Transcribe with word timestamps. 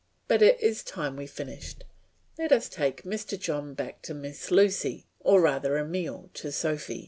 But 0.27 0.41
it 0.41 0.59
is 0.59 0.81
time 0.83 1.15
we 1.15 1.27
finished. 1.27 1.83
Let 2.35 2.51
us 2.51 2.69
take 2.69 3.03
Mr. 3.03 3.39
John 3.39 3.75
back 3.75 4.01
to 4.01 4.15
Miss 4.15 4.49
Lucy, 4.49 5.05
or 5.19 5.41
rather 5.41 5.77
Emile 5.77 6.31
to 6.33 6.51
Sophy. 6.51 6.99